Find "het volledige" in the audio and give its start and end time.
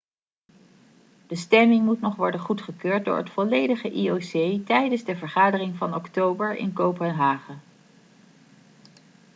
3.17-3.91